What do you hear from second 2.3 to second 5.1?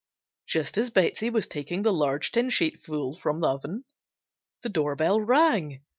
tin sheet full from the oven, the door